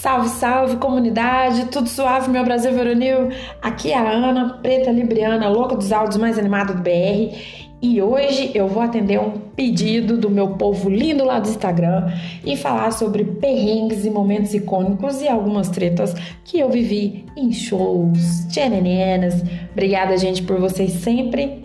[0.00, 3.28] Salve, salve comunidade, tudo suave, meu Brasil veronil?
[3.60, 7.36] Aqui é a Ana, preta libriana, louca dos áudios mais animados do BR.
[7.82, 12.10] E hoje eu vou atender um pedido do meu povo lindo lá do Instagram
[12.46, 16.14] e falar sobre perrengues e momentos icônicos e algumas tretas
[16.46, 19.44] que eu vivi em shows, tchenenenas.
[19.70, 21.62] Obrigada, gente, por vocês sempre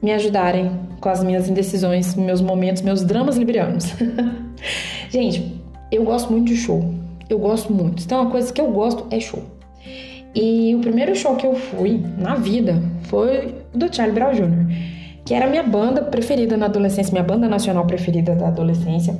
[0.00, 0.70] me ajudarem
[1.00, 3.86] com as minhas indecisões, meus momentos, meus dramas librianos.
[5.10, 5.60] gente,
[5.90, 7.01] eu gosto muito de show
[7.32, 8.02] eu gosto muito.
[8.02, 9.42] Então, uma coisa que eu gosto é show.
[10.34, 14.92] E o primeiro show que eu fui na vida foi do Charlie Brown Jr.,
[15.24, 19.16] que era a minha banda preferida na adolescência, minha banda nacional preferida da adolescência.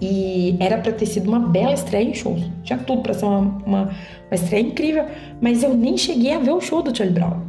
[0.00, 2.42] E era para ter sido uma bela estreia em shows.
[2.62, 3.90] Tinha tudo para ser uma, uma, uma,
[4.32, 5.06] estreia incrível,
[5.40, 7.40] mas eu nem cheguei a ver o show do Charlie Brown.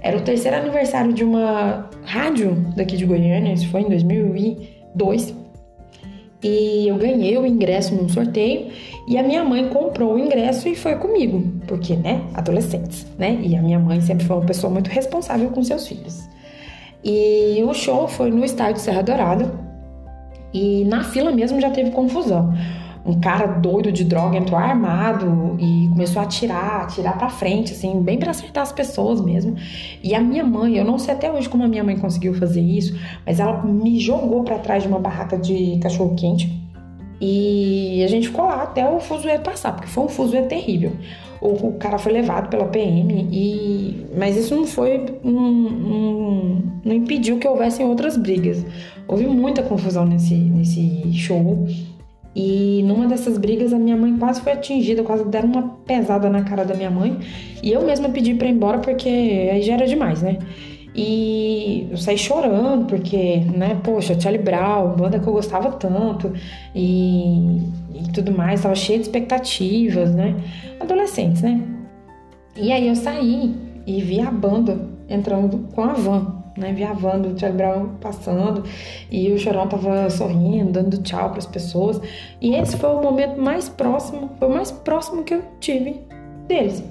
[0.00, 5.34] Era o terceiro aniversário de uma rádio daqui de Goiânia, isso foi em 2002.
[6.42, 8.68] E eu ganhei o ingresso num sorteio
[9.08, 13.38] e a minha mãe comprou o ingresso e foi comigo, porque, né, adolescentes, né?
[13.42, 16.28] E a minha mãe sempre foi uma pessoa muito responsável com seus filhos.
[17.02, 19.50] E o show foi no estádio Serra Dourada
[20.52, 22.52] e na fila mesmo já teve confusão.
[23.06, 28.00] Um cara doido de droga entrou armado e começou a atirar, atirar para frente, assim,
[28.02, 29.56] bem para acertar as pessoas mesmo.
[30.02, 32.60] E a minha mãe, eu não sei até hoje como a minha mãe conseguiu fazer
[32.60, 36.66] isso, mas ela me jogou para trás de uma barraca de cachorro quente
[37.20, 40.92] e a gente ficou lá até o fuzuê passar, porque foi um fuzuê terrível.
[41.40, 45.04] O, o, cara foi levado pela PM, e mas isso não foi.
[45.22, 48.64] Não, não, impediu que houvessem outras brigas.
[49.08, 51.66] Houve muita confusão nesse, nesse show.
[52.38, 56.44] E numa dessas brigas a minha mãe quase foi atingida, quase deram uma pesada na
[56.44, 57.18] cara da minha mãe.
[57.62, 60.36] E eu mesma pedi para ir embora porque aí já era demais, né?
[60.94, 66.30] E eu saí chorando, porque, né, poxa, Charlie Brown, banda que eu gostava tanto,
[66.74, 67.58] e,
[67.94, 70.36] e tudo mais, tava cheia de expectativas, né?
[70.78, 71.58] Adolescentes, né?
[72.54, 73.54] E aí eu saí
[73.86, 74.78] e vi a banda
[75.08, 76.74] entrando com a van, né?
[76.88, 78.64] A van Charlie Brown passando
[79.10, 82.00] e o Chorão tava sorrindo, dando tchau para as pessoas.
[82.40, 86.00] E esse foi o momento mais próximo, foi o mais próximo que eu tive
[86.46, 86.82] deles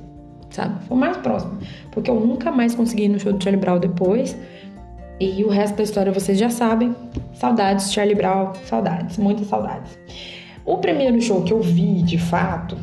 [0.55, 0.83] sabe?
[0.85, 1.57] Foi o mais próximo.
[1.91, 4.37] Porque eu nunca mais consegui ir no show do Charlie Brown depois.
[5.19, 6.95] E o resto da história vocês já sabem.
[7.33, 9.97] Saudades, Charlie Brown, saudades, muitas saudades.
[10.65, 12.77] O primeiro show que eu vi, de fato,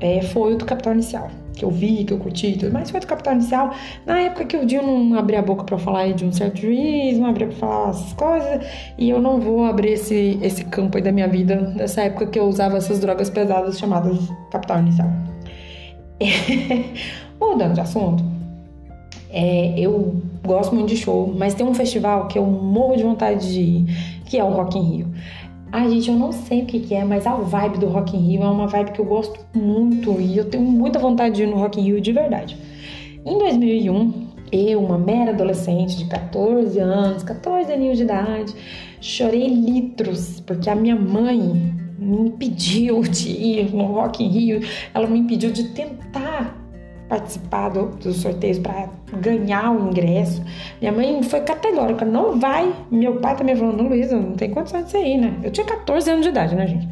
[0.00, 1.30] é, foi o do Capital Inicial.
[1.60, 3.70] Que eu vi, que eu curti, tudo mais foi do Capital Inicial.
[4.06, 7.18] Na época que o Dio não abria a boca para falar de um certo juiz,
[7.18, 8.66] não abria pra falar essas coisas.
[8.96, 12.38] E eu não vou abrir esse, esse campo aí da minha vida, nessa época que
[12.38, 14.16] eu usava essas drogas pesadas chamadas
[14.50, 15.10] Capital Inicial.
[17.38, 18.24] Mudando de assunto,
[19.28, 23.52] é, eu gosto muito de show, mas tem um festival que eu morro de vontade
[23.52, 25.14] de ir, que é o Rock in Rio.
[25.72, 28.20] Ai, gente, eu não sei o que, que é, mas a vibe do Rock in
[28.20, 31.46] Rio é uma vibe que eu gosto muito e eu tenho muita vontade de ir
[31.46, 32.58] no Rock in Rio de verdade.
[33.24, 38.52] Em 2001, eu, uma mera adolescente de 14 anos, 14 aninhos de idade,
[39.00, 41.38] chorei litros porque a minha mãe
[41.96, 44.60] me impediu de ir no Rock in Rio,
[44.92, 46.59] ela me impediu de tentar
[47.10, 48.88] participar do, dos sorteios para
[49.20, 50.40] ganhar o ingresso.
[50.80, 52.72] Minha mãe foi categórica, não vai.
[52.88, 55.34] Meu pai também falou, não, Luísa, não tem condições de você ir, né?
[55.42, 56.88] Eu tinha 14 anos de idade, né, gente?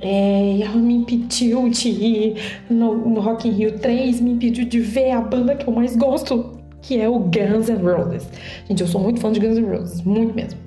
[0.00, 2.36] É, e ela me impediu de ir
[2.70, 5.96] no, no Rock in Rio 3, me impediu de ver a banda que eu mais
[5.96, 8.28] gosto, que é o Guns N' Roses.
[8.68, 10.65] Gente, eu sou muito fã de Guns N' Roses, muito mesmo.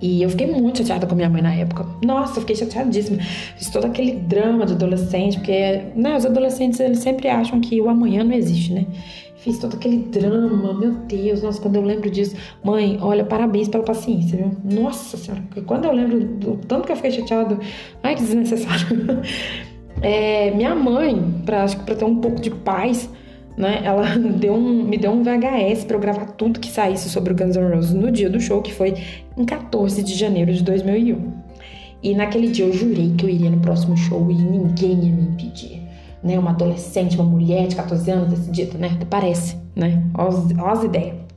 [0.00, 1.84] E eu fiquei muito chateada com minha mãe na época.
[2.04, 3.18] Nossa, eu fiquei chateadíssima.
[3.56, 7.88] Fiz todo aquele drama de adolescente, porque né, os adolescentes eles sempre acham que o
[7.88, 8.86] amanhã não existe, né?
[9.36, 13.84] Fiz todo aquele drama, meu Deus, nossa, quando eu lembro disso, mãe, olha, parabéns pela
[13.84, 14.52] paciência, viu?
[14.64, 17.58] Nossa senhora, quando eu lembro do tanto que eu fiquei chateada,
[18.02, 18.86] ai que desnecessário.
[20.00, 23.10] É, minha mãe, pra, acho que pra ter um pouco de paz,
[23.58, 23.80] né?
[23.84, 27.36] Ela deu um, me deu um VHS para eu gravar tudo que saísse sobre o
[27.36, 28.94] Guns N' Roses no dia do show, que foi
[29.36, 31.32] em 14 de janeiro de 2001.
[32.00, 35.22] E naquele dia eu jurei que eu iria no próximo show e ninguém ia me
[35.22, 35.82] impedir.
[36.22, 36.38] Né?
[36.38, 38.96] Uma adolescente, uma mulher de 14 anos decidida, né?
[39.10, 40.02] Parece, né?
[40.16, 41.27] Ó as ideias.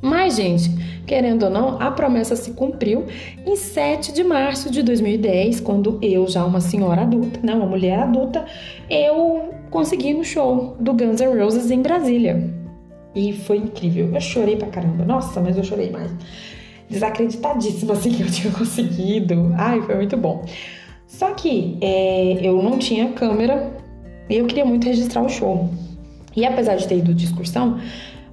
[0.00, 0.70] Mas, gente,
[1.06, 3.06] querendo ou não, a promessa se cumpriu
[3.44, 7.98] em 7 de março de 2010, quando eu, já uma senhora adulta, né, uma mulher
[7.98, 8.46] adulta,
[8.88, 12.54] eu consegui no show do Guns N' Roses em Brasília.
[13.14, 14.10] E foi incrível.
[14.14, 15.04] Eu chorei pra caramba.
[15.04, 16.10] Nossa, mas eu chorei mais.
[16.88, 19.52] Desacreditadíssima assim que eu tinha conseguido.
[19.56, 20.44] Ai, foi muito bom.
[21.06, 23.72] Só que é, eu não tinha câmera
[24.28, 25.68] e eu queria muito registrar o show.
[26.36, 27.80] E apesar de ter ido de excursão,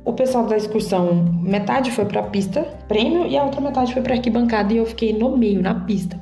[0.05, 4.03] o pessoal da excursão, metade foi para a pista, prêmio, e a outra metade foi
[4.03, 6.17] para arquibancada e eu fiquei no meio, na pista.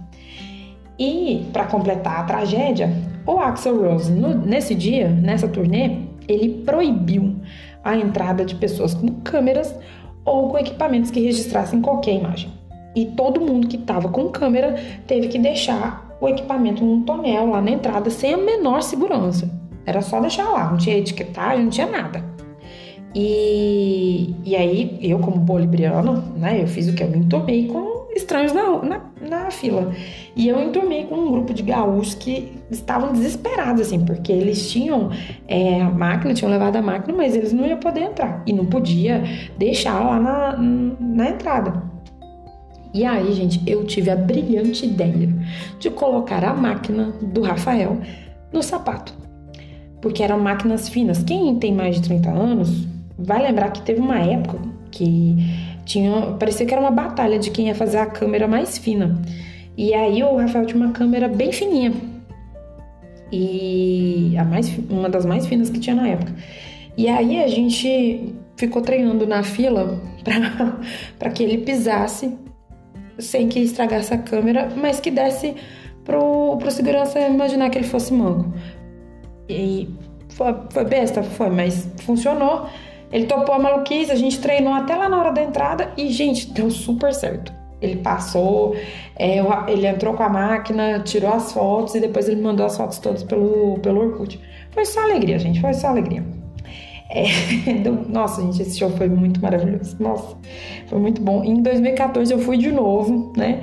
[0.98, 2.90] E para completar a tragédia,
[3.28, 5.98] o Axel Rose, no, nesse dia, nessa turnê,
[6.30, 7.36] ele proibiu
[7.84, 9.78] a entrada de pessoas com câmeras
[10.24, 12.52] ou com equipamentos que registrassem qualquer imagem.
[12.96, 14.76] E todo mundo que estava com câmera
[15.06, 19.50] teve que deixar o equipamento num tonel lá na entrada sem a menor segurança.
[19.86, 22.33] Era só deixar lá, não tinha etiquetagem, não tinha nada.
[23.16, 27.04] E, e aí, eu como bolibriana, né, eu fiz o que?
[27.04, 29.92] Eu me enturmei com estranhos na, na, na, fila.
[30.36, 35.10] E eu enturmei com um grupo de gaúchos que estavam desesperados, assim, porque eles tinham
[35.48, 38.42] é, a máquina, tinham levado a máquina, mas eles não iam poder entrar.
[38.46, 39.24] E não podia
[39.58, 40.58] deixar lá na,
[41.00, 41.84] na entrada.
[42.94, 45.30] E aí, gente, eu tive a brilhante ideia
[45.80, 47.98] de colocar a máquina do Rafael
[48.52, 49.14] no sapato.
[50.00, 51.24] Porque eram máquinas finas.
[51.24, 52.88] Quem tem mais de 30 anos
[53.24, 54.60] vai lembrar que teve uma época
[54.92, 55.36] que
[55.86, 59.22] tinha, parecia que era uma batalha de quem ia fazer a câmera mais fina.
[59.76, 61.94] E aí o Rafael tinha uma câmera bem fininha.
[63.32, 66.34] E a mais, uma das mais finas que tinha na época.
[66.96, 70.00] E aí a gente ficou treinando na fila
[71.18, 72.38] para que ele pisasse
[73.18, 75.56] sem que estragasse a câmera, mas que desse
[76.04, 78.54] pro, pro segurança imaginar que ele fosse manco.
[79.50, 79.90] E
[80.30, 81.24] foi, foi besta?
[81.24, 82.68] Foi, mas funcionou.
[83.14, 86.52] Ele topou a maluquice, a gente treinou até lá na hora da entrada e, gente,
[86.52, 87.54] deu super certo.
[87.80, 88.76] Ele passou,
[89.16, 89.38] é,
[89.68, 93.22] ele entrou com a máquina, tirou as fotos e depois ele mandou as fotos todas
[93.22, 94.40] pelo, pelo Orkut.
[94.72, 96.24] Foi só alegria, gente, foi só alegria.
[97.12, 97.26] É,
[98.10, 99.96] nossa, gente, esse show foi muito maravilhoso.
[100.00, 100.36] Nossa,
[100.88, 101.44] foi muito bom.
[101.44, 103.62] Em 2014 eu fui de novo, né?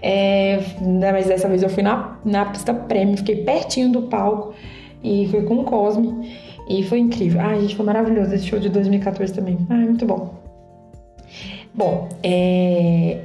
[0.00, 4.54] É, né, mas dessa vez eu fui na, na pista prêmio, fiquei pertinho do palco
[5.02, 7.40] e fui com o Cosme e foi incrível.
[7.42, 9.58] Ai, gente, foi maravilhoso esse show de 2014 também.
[9.68, 10.34] Ai, muito bom.
[11.74, 13.18] Bom, é,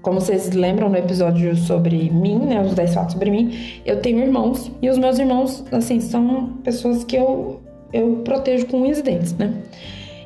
[0.00, 3.54] como vocês lembram no episódio sobre mim, né, os 10 fatos sobre mim,
[3.84, 7.60] eu tenho irmãos e os meus irmãos, assim, são pessoas que eu
[7.92, 9.54] eu protejo com unhas e dentes, né?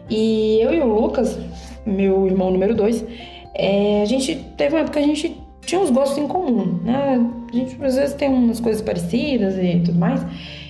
[0.09, 1.39] E eu e o Lucas,
[1.85, 3.05] meu irmão número dois,
[3.55, 5.37] é, a gente teve uma época que a gente
[5.67, 7.21] tinha uns gostos em comum, né?
[7.53, 10.25] A gente às vezes tem umas coisas parecidas e tudo mais.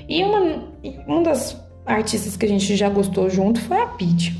[0.08, 0.64] E uma,
[1.06, 4.36] uma das artistas que a gente já gostou junto foi a Pete.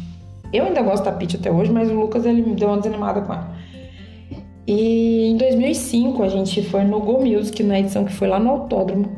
[0.52, 3.22] Eu ainda gosto da Pete até hoje, mas o Lucas ele me deu uma desanimada
[3.22, 3.56] com ela.
[4.66, 8.50] E em 2005 a gente foi no Go Music, na edição que foi lá no
[8.50, 9.10] Autódromo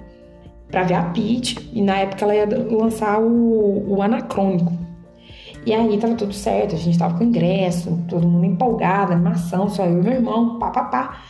[0.71, 1.57] para ver a Pete.
[1.73, 4.73] E na época ela ia lançar o, o Anacrônico.
[5.67, 9.85] E aí tava tudo certo, a gente tava com ingresso, todo mundo empolgado, animação, só
[9.85, 11.23] eu e meu irmão, pá, pá, pá.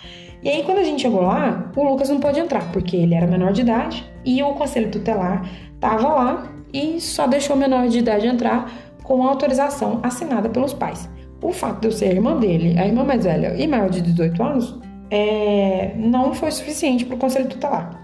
[0.43, 3.27] E aí quando a gente chegou lá, o Lucas não pôde entrar, porque ele era
[3.27, 5.51] menor de idade e o conselho tutelar
[5.81, 8.73] tava lá e só deixou o menor de idade entrar
[9.03, 11.09] com autorização assinada pelos pais.
[11.43, 14.01] O fato de eu ser a irmã dele, a irmã mais velha e maior de
[14.01, 14.79] 18 anos,
[15.11, 18.01] é, não foi suficiente para o conselho tutelar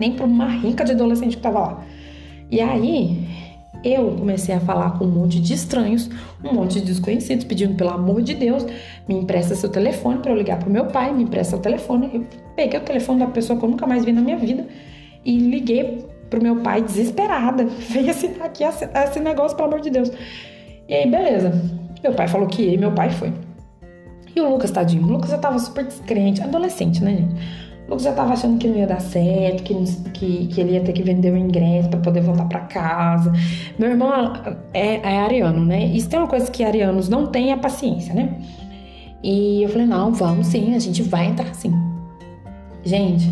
[0.00, 1.84] nem para uma rica de adolescente que estava lá.
[2.50, 3.28] E aí
[3.84, 6.08] eu comecei a falar com um monte de estranhos,
[6.42, 8.66] um monte de desconhecidos, pedindo pelo amor de Deus,
[9.06, 12.10] me empresta seu telefone para eu ligar pro meu pai, me empresta o telefone.
[12.12, 12.26] Eu
[12.56, 14.66] peguei o telefone da pessoa que eu nunca mais vi na minha vida
[15.24, 17.66] e liguei pro meu pai desesperada.
[17.66, 20.10] Veio assinar aqui esse negócio, pelo amor de Deus.
[20.88, 21.52] E aí, beleza.
[22.02, 23.32] Meu pai falou que ia e meu pai foi.
[24.34, 27.34] E o Lucas, tadinho, o Lucas já tava super descrente, adolescente, né, gente?
[27.88, 29.74] Lucas já tava achando que não ia dar certo, que,
[30.12, 33.32] que, que ele ia ter que vender o ingresso para poder voltar para casa.
[33.76, 34.32] Meu irmão
[34.72, 35.86] é, é ariano, né?
[35.86, 38.36] Isso tem uma coisa que arianos não têm, é paciência, né?
[39.22, 41.72] E eu falei, não, vamos sim, a gente vai entrar sim.
[42.84, 43.28] Gente,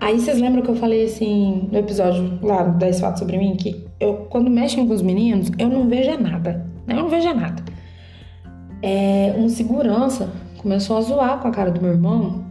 [0.00, 3.54] aí vocês lembram que eu falei assim no episódio lá do 10 fatos sobre mim,
[3.56, 6.94] que eu, quando mexem com os meninos, eu não vejo nada, né?
[6.94, 7.62] Eu não vejo nada.
[8.82, 12.44] É, um segurança começou a zoar com a cara do meu irmão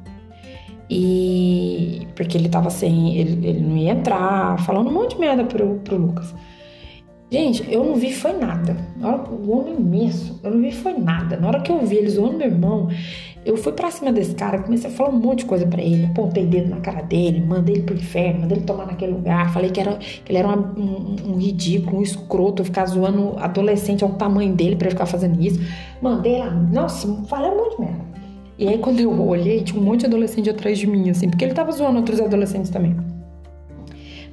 [0.90, 5.44] e porque ele tava sem, ele, ele não ia entrar, falando um monte de merda
[5.44, 6.34] pro, pro Lucas.
[7.32, 8.76] Gente, eu não vi foi nada.
[8.98, 11.38] Na hora, o homem imenso, eu não vi foi nada.
[11.38, 12.90] Na hora que eu vi ele zoando meu irmão,
[13.46, 16.06] eu fui pra cima desse cara, comecei a falar um monte de coisa para ele,
[16.06, 19.70] apontei dedo na cara dele, mandei ele pro inferno, mandei ele tomar naquele lugar, falei
[19.70, 24.10] que, era, que ele era uma, um, um, ridículo, um escroto, ficar zoando adolescente ao
[24.12, 25.60] tamanho dele para ficar fazendo isso.
[26.02, 28.10] Mandei lá, nossa, falei um monte de merda.
[28.58, 31.46] E aí, quando eu olhei, tinha um monte de adolescente atrás de mim, assim, porque
[31.46, 32.96] ele tava zoando outros adolescentes também.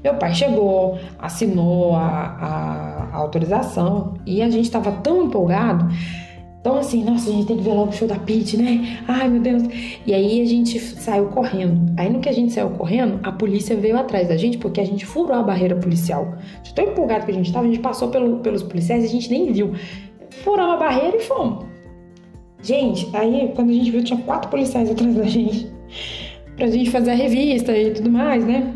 [0.06, 5.92] Meu pai chegou, assinou a, a, a autorização e a gente tava tão empolgado.
[6.60, 9.00] Então, assim, nossa, a gente tem que ver logo o show da Pete, né?
[9.08, 9.64] Ai, meu Deus.
[10.06, 11.92] E aí a gente saiu correndo.
[11.96, 14.84] Aí no que a gente saiu correndo, a polícia veio atrás da gente porque a
[14.84, 16.36] gente furou a barreira policial.
[16.62, 19.10] De tão empolgado que a gente tava, a gente passou pelo, pelos policiais e a
[19.10, 19.72] gente nem viu.
[20.44, 21.66] Furamos a barreira e fomos.
[22.62, 25.68] Gente, aí quando a gente viu, tinha quatro policiais atrás da gente.
[26.54, 28.72] pra gente fazer a revista e tudo mais, né?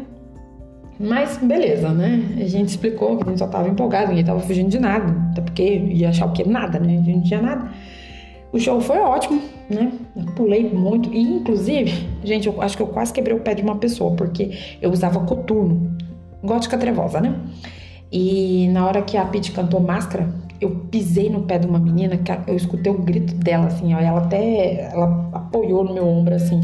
[1.02, 2.23] Mas beleza, né?
[2.38, 5.11] A gente explicou que a gente só tava empolgado, ninguém tava fugindo de nada.
[5.30, 6.47] Até porque ia achar o que?
[6.47, 6.92] Nada, né?
[6.92, 7.71] A gente não tinha nada.
[8.52, 9.40] O show foi ótimo,
[9.71, 9.92] né?
[10.14, 11.11] Eu pulei muito.
[11.11, 14.50] E, inclusive, gente, eu acho que eu quase quebrei o pé de uma pessoa, porque
[14.83, 15.90] eu usava coturno.
[16.42, 17.35] Gótica trevosa, né?
[18.12, 20.28] E na hora que a Pete cantou Máscara,
[20.61, 24.00] eu pisei no pé de uma menina, que eu escutei o grito dela, assim, ó.
[24.00, 26.61] Ela até ela apoiou no meu ombro, assim.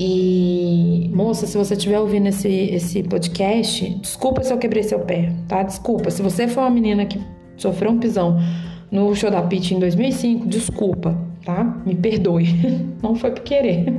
[0.00, 5.32] E, moça, se você estiver ouvindo esse, esse podcast, desculpa se eu quebrei seu pé,
[5.48, 5.64] tá?
[5.64, 6.08] Desculpa.
[6.12, 7.20] Se você foi uma menina que
[7.56, 8.38] sofreu um pisão
[8.92, 11.82] no show da Pitty em 2005, desculpa, tá?
[11.84, 12.46] Me perdoe.
[13.02, 13.92] Não foi por querer.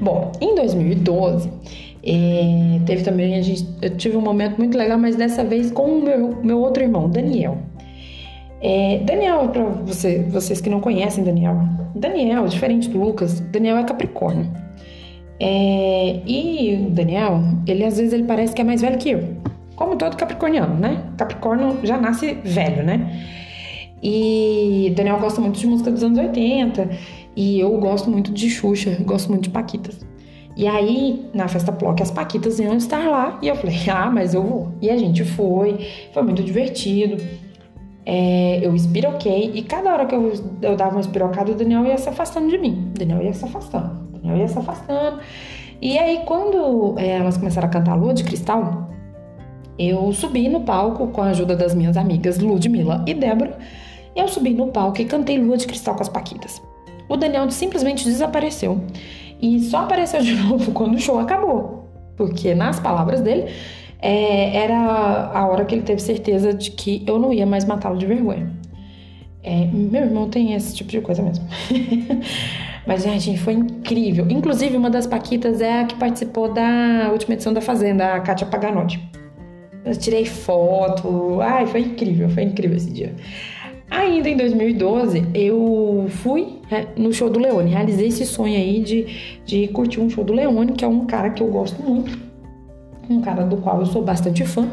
[0.00, 1.48] Bom, em 2012,
[2.02, 5.84] é, teve também, a gente, eu tive um momento muito legal, mas dessa vez com
[5.84, 7.58] o meu, meu outro irmão, Daniel.
[8.62, 11.56] É, Daniel, para você, vocês que não conhecem Daniel,
[11.94, 14.50] Daniel, diferente do Lucas, Daniel é Capricórnio.
[15.38, 19.36] É, e o Daniel, ele às vezes ele parece que é mais velho que eu,
[19.74, 21.02] como todo capricorniano, né?
[21.16, 23.26] Capricórnio já nasce velho, né?
[24.02, 26.90] E Daniel gosta muito de música dos anos 80
[27.34, 30.06] e eu gosto muito de Xuxa, gosto muito de Paquitas.
[30.56, 34.34] E aí, na festa Plock, as Paquitas iam estar lá e eu falei, ah, mas
[34.34, 34.74] eu vou.
[34.82, 35.78] E a gente foi,
[36.12, 37.16] foi muito divertido
[38.04, 41.98] é, eu espiroquei e cada hora que eu, eu dava uma espirocada, o Daniel ia
[41.98, 42.90] se afastando de mim.
[42.94, 45.20] O Daniel ia se afastando, o Daniel ia se afastando.
[45.82, 48.90] E aí, quando é, elas começaram a cantar Lua de Cristal,
[49.78, 53.58] eu subi no palco com a ajuda das minhas amigas Ludmilla e Débora.
[54.14, 56.60] Eu subi no palco e cantei Lua de Cristal com as Paquitas.
[57.08, 58.80] O Daniel simplesmente desapareceu.
[59.40, 61.88] E só apareceu de novo quando o show acabou.
[62.16, 63.50] Porque, nas palavras dele,
[64.02, 67.98] é, era a hora que ele teve certeza de que eu não ia mais matá-lo
[67.98, 68.50] de vergonha.
[69.42, 71.46] É, meu irmão tem esse tipo de coisa mesmo.
[72.86, 74.26] Mas, gente, foi incrível.
[74.28, 78.46] Inclusive, uma das Paquitas é a que participou da última edição da Fazenda, a Kátia
[78.46, 79.00] Paganotti.
[79.84, 81.40] Eu tirei foto.
[81.40, 83.14] Ai, foi incrível, foi incrível esse dia.
[83.90, 87.70] Ainda em 2012, eu fui é, no show do Leone.
[87.70, 89.06] Realizei esse sonho aí de,
[89.44, 92.29] de curtir um show do Leone, que é um cara que eu gosto muito
[93.10, 94.68] um cara do qual eu sou bastante fã.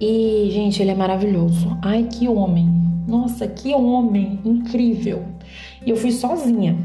[0.00, 1.76] E, gente, ele é maravilhoso.
[1.82, 2.68] Ai, que homem.
[3.06, 5.22] Nossa, que homem incrível.
[5.84, 6.76] E eu fui sozinha.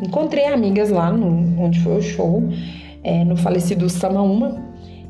[0.00, 2.42] Encontrei amigas lá no, onde foi o show,
[3.02, 4.62] é, no falecido Samaúma.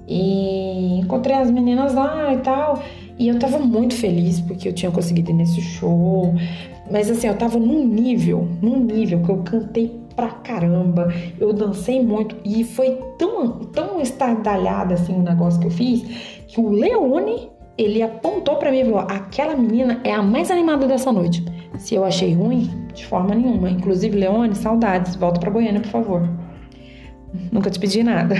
[0.08, 2.82] E encontrei as meninas lá e tal.
[3.18, 6.34] E eu tava muito feliz porque eu tinha conseguido ir nesse show.
[6.90, 12.02] Mas assim, eu tava num nível, num nível que eu cantei pra caramba, eu dancei
[12.02, 16.02] muito e foi tão, tão estardalhada assim o negócio que eu fiz
[16.48, 20.86] que o Leone ele apontou para mim e falou: aquela menina é a mais animada
[20.86, 21.44] dessa noite.
[21.78, 23.70] Se eu achei ruim, de forma nenhuma.
[23.70, 26.28] Inclusive, Leone, saudades, volta para Goiânia, por favor.
[27.50, 28.34] Nunca te pedi nada.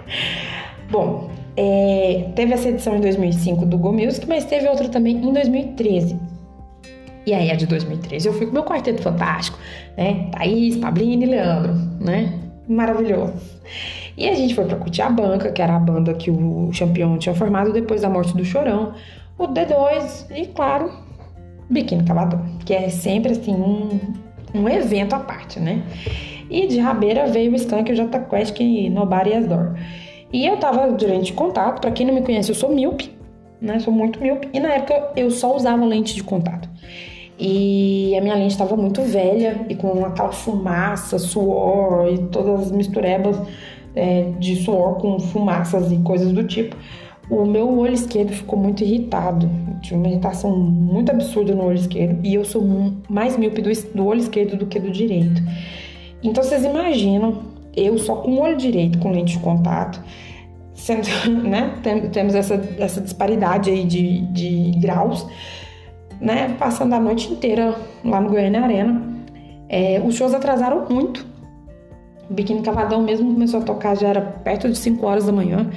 [0.90, 5.32] Bom, é, teve essa edição em 2005 do Go Music, mas teve outra também em
[5.32, 6.18] 2013.
[7.26, 9.58] E aí, a de 2013, eu fui com meu quarteto fantástico,
[9.96, 10.28] né?
[10.30, 12.32] Thaís, Pablini e Leandro, né?
[12.68, 13.34] Maravilhoso.
[14.16, 17.18] E a gente foi pra curtir a banca, que era a banda que o campeão
[17.18, 18.94] tinha formado depois da morte do Chorão,
[19.36, 20.90] o D2 e, claro,
[21.68, 23.98] Biquíni Cavador, que é sempre assim um,
[24.54, 25.82] um evento à parte, né?
[26.48, 29.74] E de rabeira veio o Skank, o J Quest, que Nobody As Door.
[30.32, 33.10] E eu tava durante contato, para quem não me conhece, eu sou míope,
[33.60, 33.80] né?
[33.80, 34.48] Sou muito míope.
[34.52, 36.68] E na época eu só usava lente de contato.
[37.38, 42.72] E a minha lente estava muito velha e com aquela fumaça, suor e todas as
[42.72, 43.38] misturebas
[43.94, 46.76] é, de suor com fumaças e coisas do tipo.
[47.28, 49.50] O meu olho esquerdo ficou muito irritado.
[49.82, 52.24] Tinha uma irritação muito absurda no olho esquerdo.
[52.24, 52.62] E eu sou
[53.08, 55.42] mais míope do, do olho esquerdo do que do direito.
[56.22, 57.42] Então vocês imaginam,
[57.76, 60.02] eu só com o olho direito, com lente de contato,
[60.72, 61.06] sendo,
[61.42, 61.74] né?
[62.12, 65.26] Temos essa, essa disparidade aí de, de graus
[66.20, 69.02] né, passando a noite inteira lá no Goiânia Arena.
[69.68, 71.26] É, os shows atrasaram muito.
[72.28, 75.70] O Biquíni Cavadão mesmo começou a tocar já era perto de 5 horas da manhã.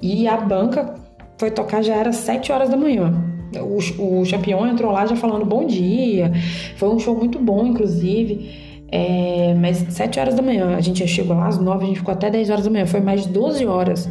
[0.00, 0.94] E a banca
[1.38, 3.12] foi tocar já era 7 horas da manhã.
[3.58, 6.32] O, o Champion entrou lá já falando bom dia.
[6.76, 8.70] Foi um show muito bom, inclusive.
[8.92, 11.98] É, mas 7 horas da manhã, a gente já chegou lá às 9, a gente
[11.98, 12.86] ficou até 10 horas da manhã.
[12.86, 14.10] Foi mais de 12 horas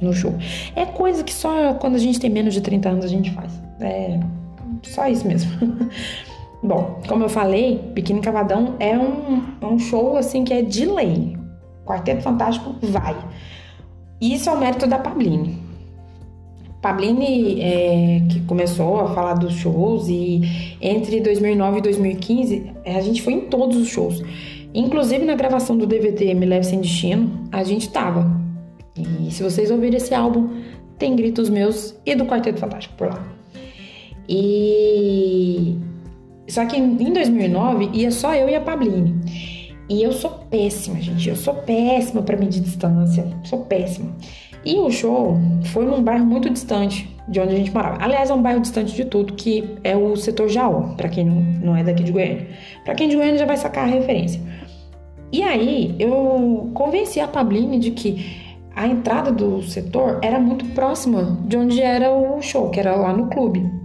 [0.00, 0.34] no show.
[0.76, 3.52] É coisa que só quando a gente tem menos de 30 anos a gente faz.
[3.80, 4.20] É,
[4.82, 5.50] só isso mesmo.
[6.62, 10.86] Bom, como eu falei, Biquíni Cavadão é um, é um show assim que é de
[10.86, 11.36] lei.
[11.84, 13.16] Quarteto Fantástico vai.
[14.20, 15.62] Isso é o mérito da Pablini.
[16.80, 23.00] Pablini, é, que começou a falar dos shows e entre 2009 e 2015, é, a
[23.00, 24.22] gente foi em todos os shows.
[24.74, 28.30] Inclusive na gravação do DVD Me Leve Sem Destino, a gente tava.
[28.96, 30.48] E se vocês ouvirem esse álbum,
[30.98, 33.33] tem gritos meus e do Quarteto Fantástico por lá.
[34.28, 35.78] E
[36.48, 39.14] só que em 2009 ia só eu e a Pabline.
[39.88, 41.28] E eu sou péssima, gente.
[41.28, 43.26] Eu sou péssima para medir distância.
[43.44, 44.14] Sou péssima.
[44.64, 45.36] E o show
[45.72, 48.02] foi num bairro muito distante de onde a gente morava.
[48.02, 51.76] Aliás, é um bairro distante de tudo, que é o setor Jaú, para quem não,
[51.76, 52.48] é daqui de Goiânia.
[52.84, 54.40] Para quem é de Goiânia já vai sacar a referência.
[55.30, 61.38] E aí, eu convenci a Pabline de que a entrada do setor era muito próxima
[61.46, 63.83] de onde era o show, que era lá no clube.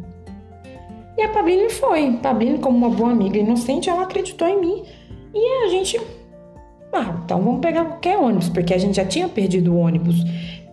[1.20, 2.14] E a Pabline foi.
[2.14, 4.84] Pabline, como uma boa amiga inocente, ela acreditou em mim.
[5.36, 6.00] E a gente.
[6.94, 10.24] Ah, então vamos pegar qualquer ônibus, porque a gente já tinha perdido o ônibus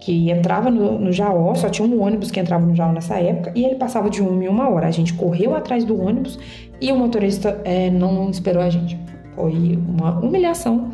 [0.00, 3.50] que entrava no, no Jaó, só tinha um ônibus que entrava no Jaó nessa época,
[3.56, 4.86] e ele passava de uma em uma hora.
[4.86, 6.38] A gente correu atrás do ônibus
[6.80, 8.96] e o motorista é, não esperou a gente.
[9.34, 10.92] Foi uma humilhação.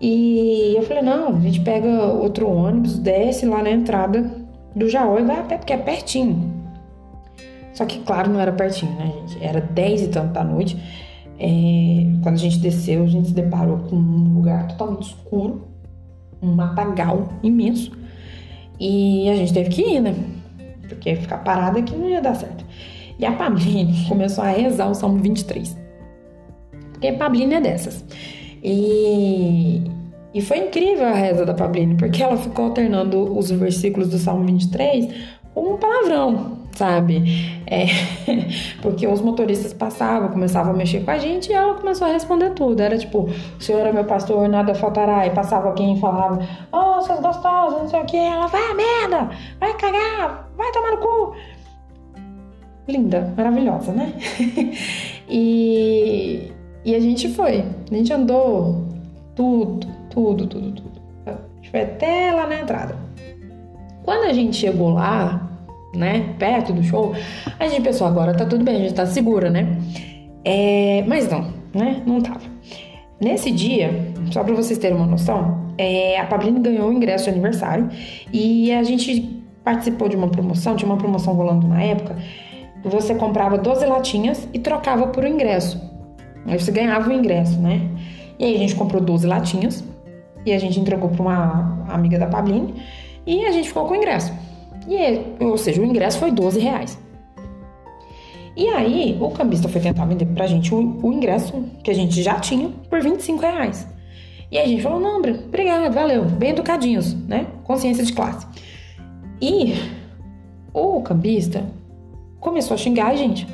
[0.00, 4.30] E eu falei: não, a gente pega outro ônibus, desce lá na entrada
[4.76, 6.53] do Jaó e vai a pé, porque é pertinho.
[7.74, 9.44] Só que, claro, não era pertinho, né, gente?
[9.44, 10.76] Era 10 e tanto da noite.
[11.38, 15.66] É, quando a gente desceu, a gente se deparou com um lugar totalmente escuro,
[16.40, 17.92] um matagal imenso.
[18.78, 20.14] E a gente teve que ir, né?
[20.88, 22.64] Porque ficar parada aqui não ia dar certo.
[23.18, 25.76] E a Pabline começou a rezar o Salmo 23.
[26.92, 28.04] Porque a Pabline é dessas.
[28.62, 29.82] E,
[30.32, 34.46] e foi incrível a reza da Pabline, porque ela ficou alternando os versículos do Salmo
[34.46, 35.08] 23
[35.52, 37.62] com um palavrão sabe?
[37.66, 37.86] É,
[38.82, 42.50] porque os motoristas passavam, começavam a mexer com a gente e ela começou a responder
[42.50, 42.80] tudo.
[42.80, 45.26] Era tipo, o senhor é meu pastor, nada faltará.
[45.26, 46.38] E passava alguém e falava,
[46.72, 48.16] oh, seus gostosos, não sei o que.
[48.16, 51.34] Ela, vai a merda, vai cagar, vai tomar no cu.
[52.86, 54.12] Linda, maravilhosa, né?
[55.28, 56.52] e,
[56.84, 58.84] e a gente foi, a gente andou
[59.34, 61.00] tudo, tudo, tudo, tudo.
[61.26, 62.96] A gente foi até lá na entrada.
[64.04, 65.53] Quando a gente chegou lá,
[65.94, 67.14] né, perto do show,
[67.58, 69.78] a gente pensou, agora tá tudo bem, a gente tá segura, né?
[70.44, 72.02] É, mas não, né?
[72.06, 72.40] Não tava.
[73.20, 77.30] Nesse dia, só para vocês terem uma noção, é, a Pabline ganhou o ingresso de
[77.30, 77.88] aniversário
[78.32, 82.16] e a gente participou de uma promoção, tinha uma promoção rolando na época,
[82.84, 85.80] você comprava 12 latinhas e trocava por um ingresso.
[86.46, 87.88] Aí você ganhava o ingresso, né?
[88.38, 89.82] E aí a gente comprou 12 latinhas
[90.44, 92.74] e a gente entregou para uma amiga da Pabline
[93.26, 94.32] e a gente ficou com o ingresso.
[94.88, 96.98] E, ou seja, o ingresso foi 12 reais.
[98.56, 102.22] E aí, o cambista foi tentar vender pra gente o, o, ingresso que a gente
[102.22, 103.86] já tinha por 25 reais.
[104.50, 107.48] E aí a gente falou, não, obrigado, valeu, bem educadinhos, né?
[107.64, 108.46] Consciência de classe.
[109.42, 109.74] E
[110.72, 111.66] o cambista
[112.38, 113.46] começou a xingar a gente.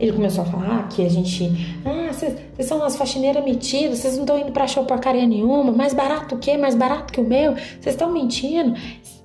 [0.00, 1.52] Ele começou a falar que a gente.
[1.84, 5.92] Ah, vocês são umas faxineiras metidas, vocês não estão indo pra show porcaria nenhuma, mais
[5.92, 6.56] barato o quê?
[6.56, 7.52] Mais barato que o meu?
[7.52, 8.74] Vocês estão mentindo.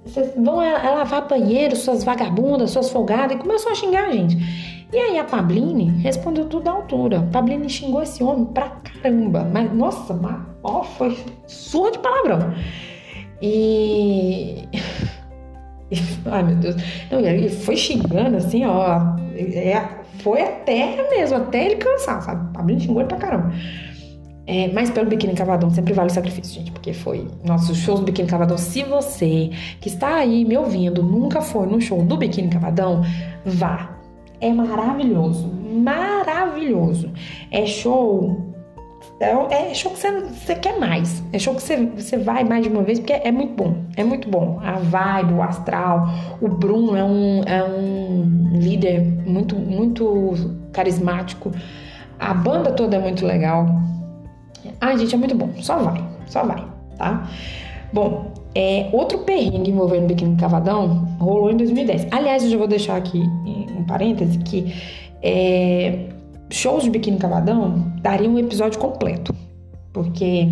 [0.06, 4.38] Vocês vão lavar banheiro, suas vagabundas, suas folgadas, e começou a xingar a gente.
[4.94, 7.20] E aí a Pabline respondeu tudo à altura.
[7.20, 9.44] A Pabline xingou esse homem pra caramba.
[9.52, 12.54] Mas, nossa, mas, ó, foi sua de palavrão.
[13.42, 14.64] E.
[16.28, 16.76] Ai, meu Deus.
[17.12, 19.00] Não, ele foi xingando assim, ó.
[19.36, 19.86] É,
[20.20, 22.42] foi até mesmo, até ele cansar, sabe?
[22.42, 23.52] A Pabline xingou ele pra caramba.
[24.48, 28.06] É, mas pelo Biquíni Cavadão sempre vale o sacrifício, gente, porque foi nossos shows do
[28.06, 28.58] Biquíni Cavadão.
[28.58, 29.50] Se você
[29.82, 33.04] que está aí me ouvindo nunca foi no show do Biquíni Cavadão,
[33.44, 33.96] vá.
[34.40, 37.10] É maravilhoso, maravilhoso.
[37.50, 38.54] É show.
[39.20, 41.24] É, é show que você, você, quer mais.
[41.32, 43.78] É show que você, você vai mais de uma vez, porque é, é muito bom.
[43.96, 44.60] É muito bom.
[44.62, 46.08] A vibe, o astral.
[46.40, 50.36] O Bruno é um, é um líder muito, muito
[50.72, 51.52] carismático.
[52.20, 53.68] A banda toda é muito legal.
[54.82, 55.50] Ai, gente, é muito bom.
[55.62, 56.64] Só vai, só vai,
[56.98, 57.30] tá?
[57.94, 62.08] Bom, é, outro perrengue envolvendo o biquíni cavadão rolou em 2010.
[62.12, 64.74] Aliás, eu já vou deixar aqui um parêntese que
[65.22, 66.10] é,
[66.50, 69.36] shows de biquíni cavadão daria um episódio completo.
[69.92, 70.50] Porque,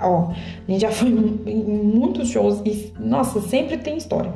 [0.00, 4.32] ó, a gente já foi em muitos shows e, nossa, sempre tem história.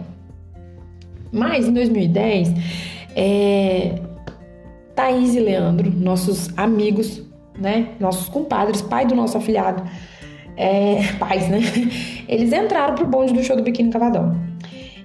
[1.30, 2.52] Mas em 2010,
[3.16, 3.94] é,
[4.94, 7.22] Thaís e Leandro, nossos amigos
[7.58, 7.88] né?
[8.00, 9.82] Nossos compadres, pai do nosso afilhado,
[10.56, 11.60] é, pais, né?
[12.28, 14.36] Eles entraram pro bonde do show do Biquíni Cavadão.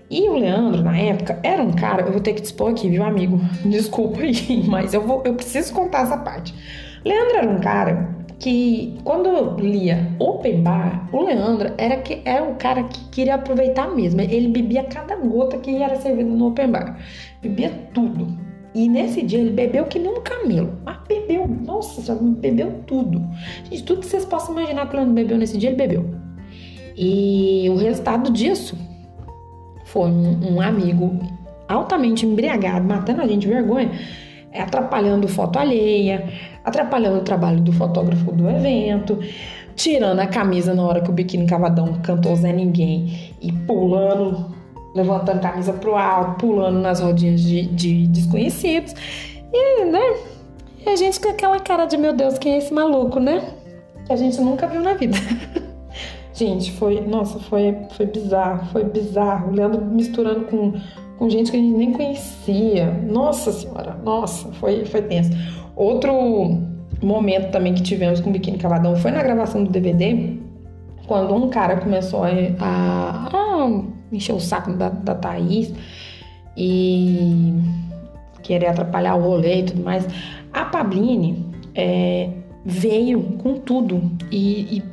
[0.09, 3.03] E o Leandro, na época, era um cara, eu vou ter que dispor aqui, viu,
[3.03, 3.39] amigo?
[3.65, 6.55] Desculpa aí, mas eu, vou, eu preciso contar essa parte.
[7.03, 12.55] Leandro era um cara que, quando lia open bar, o Leandro era, que, era um
[12.55, 14.21] cara que queria aproveitar mesmo.
[14.21, 16.97] Ele bebia cada gota que era servida no open bar.
[17.41, 18.27] Bebia tudo.
[18.73, 20.77] E nesse dia ele bebeu que nem um camelo.
[20.85, 23.21] Mas bebeu, nossa, já bebeu tudo.
[23.65, 26.05] Gente, tudo que vocês possam imaginar que ele bebeu nesse dia, ele bebeu.
[26.95, 28.77] E o resultado disso
[29.85, 31.19] foi um, um amigo
[31.67, 33.91] altamente embriagado, matando a gente de vergonha,
[34.53, 36.27] atrapalhando foto alheia,
[36.63, 39.19] atrapalhando o trabalho do fotógrafo do evento,
[39.75, 44.55] tirando a camisa na hora que o biquíni cavadão cantou Zé Ninguém e pulando,
[44.95, 48.95] levantando a camisa pro alto, pulando nas rodinhas de, de desconhecidos.
[49.53, 50.17] E, né?
[50.87, 53.43] E a gente com aquela cara de meu Deus, quem é esse maluco, né?
[54.05, 55.17] Que a gente nunca viu na vida.
[56.33, 59.51] gente, foi, nossa, foi, foi bizarro, foi bizarro.
[59.51, 60.73] O Leandro misturando com
[61.17, 62.91] com gente que a gente nem conhecia.
[63.09, 65.31] Nossa senhora, nossa, foi, foi tenso.
[65.75, 66.13] Outro
[67.01, 70.37] momento também que tivemos com o Biquíni Cavadão foi na gravação do DVD,
[71.05, 75.73] quando um cara começou a, a, a encher o saco da, da Thaís
[76.55, 77.53] e
[78.41, 80.07] querer atrapalhar o rolê e tudo mais.
[80.57, 82.29] A Pabline é,
[82.65, 84.83] veio com tudo e, e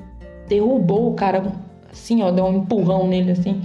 [0.46, 1.42] derrubou o cara
[1.90, 3.62] assim, ó, deu um empurrão nele assim.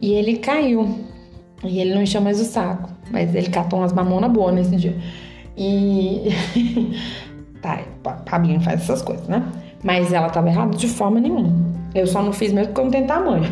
[0.00, 1.00] E ele caiu.
[1.64, 2.90] E ele não encheu mais o saco.
[3.10, 4.96] Mas ele catou umas mamonas boas nesse dia.
[5.56, 6.28] E.
[7.60, 7.80] tá,
[8.24, 9.44] Pablinho faz essas coisas, né?
[9.82, 11.52] Mas ela tava errada de forma nenhuma.
[11.92, 13.44] Eu só não fiz mesmo porque eu não tenho tamanho.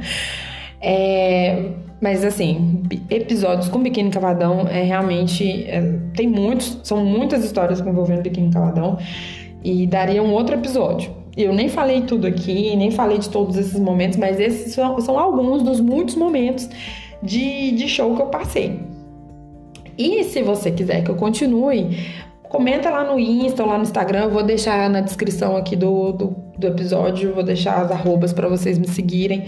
[0.80, 1.70] é,
[2.00, 5.64] mas assim, episódios com biquíni cavadão é realmente.
[5.66, 5.82] É,
[6.14, 8.98] tem muitos, são muitas histórias envolvendo biquíni cavadão.
[9.62, 11.12] E daria um outro episódio.
[11.36, 15.18] Eu nem falei tudo aqui, nem falei de todos esses momentos, mas esses são, são
[15.18, 16.68] alguns dos muitos momentos
[17.22, 18.80] de, de show que eu passei.
[19.98, 21.98] E se você quiser que eu continue,
[22.48, 24.24] comenta lá no Insta ou lá no Instagram.
[24.24, 28.48] Eu vou deixar na descrição aqui do, do, do episódio, vou deixar as arrobas para
[28.48, 29.44] vocês me seguirem.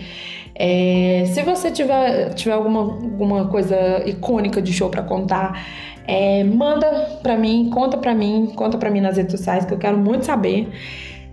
[0.65, 5.67] É, se você tiver, tiver alguma, alguma coisa icônica de show para contar,
[6.07, 9.79] é, manda para mim, conta para mim, conta para mim nas redes sociais que eu
[9.79, 10.69] quero muito saber.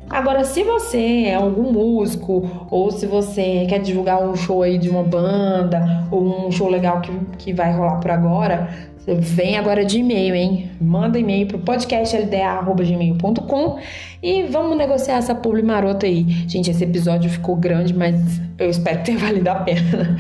[0.10, 4.90] Agora, se você é algum músico, ou se você quer divulgar um show aí de
[4.90, 8.68] uma banda, ou um show legal que, que vai rolar por agora,
[9.16, 10.70] vem agora de e-mail, hein?
[10.80, 13.80] Manda e-mail pro podcastlda.gmail.com
[14.22, 16.24] e vamos negociar essa publi marota aí.
[16.48, 20.18] Gente, esse episódio ficou grande, mas eu espero que tenha valido a pena.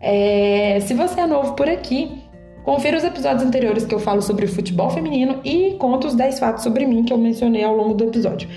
[0.00, 2.22] É, se você é novo por aqui,
[2.64, 6.62] confira os episódios anteriores que eu falo sobre futebol feminino e conto os 10 fatos
[6.62, 8.48] sobre mim que eu mencionei ao longo do episódio.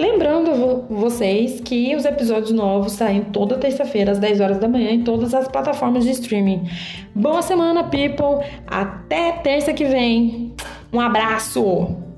[0.00, 5.04] Lembrando vocês que os episódios novos saem toda terça-feira às 10 horas da manhã em
[5.04, 6.66] todas as plataformas de streaming.
[7.14, 8.42] Boa semana, people!
[8.66, 10.54] Até terça que vem.
[10.90, 12.09] Um abraço!